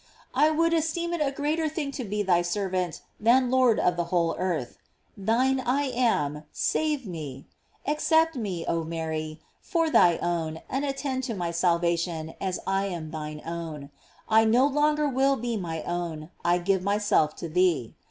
I 0.33 0.49
would 0.49 0.73
esteem 0.73 1.13
it 1.13 1.21
a 1.21 1.29
greater 1.31 1.69
thing 1.69 1.91
to 1.91 2.03
be 2.03 2.23
thy 2.23 2.41
servant 2.41 3.01
than 3.19 3.51
Lord 3.51 3.79
of 3.79 3.97
the 3.97 4.05
whole 4.05 4.35
earth. 4.39 4.79
Thine 5.15 5.59
I 5.59 5.83
am, 5.91 6.45
save 6.51 7.05
me!\ 7.05 7.45
Ac 7.85 7.99
cept 7.99 8.35
me, 8.35 8.65
oh 8.67 8.83
Mary, 8.83 9.39
for 9.61 9.91
thy 9.91 10.17
own 10.17 10.59
and 10.71 10.83
attend 10.85 11.23
to 11.25 11.35
my 11.35 11.51
salvation, 11.51 12.33
as 12.41 12.59
I 12.65 12.87
am 12.87 13.11
thine 13.11 13.43
own. 13.45 13.91
I 14.27 14.43
no 14.43 14.65
longer 14.65 15.07
will 15.07 15.35
be 15.35 15.55
my 15.55 15.83
own, 15.83 16.31
I 16.43 16.57
give 16.57 16.81
myself 16.81 17.35
to 17.35 17.47
thee. 17.47 17.95